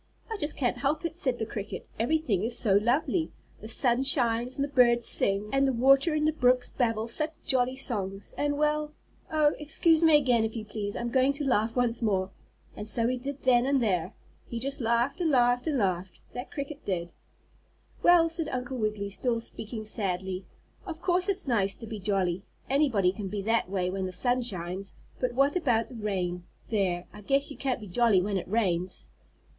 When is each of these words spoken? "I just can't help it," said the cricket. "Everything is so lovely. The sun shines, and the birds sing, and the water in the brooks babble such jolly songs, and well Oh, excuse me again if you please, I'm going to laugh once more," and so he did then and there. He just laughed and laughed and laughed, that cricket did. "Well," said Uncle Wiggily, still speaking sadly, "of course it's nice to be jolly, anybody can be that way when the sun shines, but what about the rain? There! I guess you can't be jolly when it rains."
"I 0.31 0.37
just 0.37 0.57
can't 0.57 0.79
help 0.79 1.05
it," 1.05 1.15
said 1.15 1.37
the 1.37 1.45
cricket. 1.45 1.87
"Everything 1.99 2.41
is 2.43 2.57
so 2.57 2.73
lovely. 2.73 3.31
The 3.59 3.67
sun 3.67 4.01
shines, 4.03 4.55
and 4.55 4.63
the 4.63 4.67
birds 4.73 5.05
sing, 5.07 5.51
and 5.53 5.67
the 5.67 5.73
water 5.73 6.15
in 6.15 6.25
the 6.25 6.33
brooks 6.33 6.69
babble 6.69 7.07
such 7.07 7.33
jolly 7.45 7.75
songs, 7.75 8.33
and 8.35 8.57
well 8.57 8.93
Oh, 9.31 9.53
excuse 9.59 10.01
me 10.01 10.17
again 10.17 10.43
if 10.43 10.55
you 10.55 10.65
please, 10.65 10.95
I'm 10.95 11.11
going 11.11 11.33
to 11.33 11.45
laugh 11.45 11.75
once 11.75 12.01
more," 12.01 12.31
and 12.75 12.87
so 12.87 13.07
he 13.07 13.15
did 13.15 13.43
then 13.43 13.67
and 13.67 13.79
there. 13.79 14.15
He 14.47 14.57
just 14.57 14.81
laughed 14.81 15.21
and 15.21 15.29
laughed 15.29 15.67
and 15.67 15.77
laughed, 15.77 16.19
that 16.33 16.49
cricket 16.49 16.83
did. 16.83 17.11
"Well," 18.01 18.27
said 18.27 18.49
Uncle 18.49 18.77
Wiggily, 18.77 19.11
still 19.11 19.39
speaking 19.39 19.85
sadly, 19.85 20.47
"of 20.83 20.99
course 20.99 21.29
it's 21.29 21.47
nice 21.47 21.75
to 21.75 21.85
be 21.85 21.99
jolly, 21.99 22.43
anybody 22.67 23.11
can 23.11 23.27
be 23.27 23.43
that 23.43 23.69
way 23.69 23.91
when 23.91 24.07
the 24.07 24.11
sun 24.11 24.41
shines, 24.41 24.93
but 25.19 25.35
what 25.35 25.55
about 25.55 25.89
the 25.89 25.95
rain? 25.95 26.43
There! 26.71 27.05
I 27.13 27.21
guess 27.21 27.51
you 27.51 27.57
can't 27.57 27.79
be 27.79 27.85
jolly 27.87 28.19
when 28.19 28.37
it 28.37 28.47
rains." 28.47 29.05